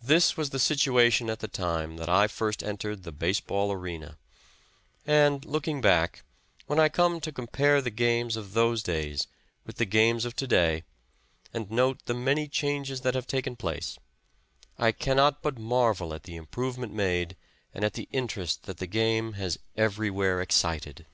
[0.00, 4.16] This was the situation at the time that I first entered tile base ball arena,
[5.04, 6.22] and, looking back,
[6.66, 9.26] when I come to compare the games of those days
[9.66, 10.84] with the games of to day
[11.52, 13.98] and note the many changes that have taken place,
[14.78, 17.36] I cannot but marvel at the improvement made
[17.74, 21.04] and at the interest that the game has everywhere excited.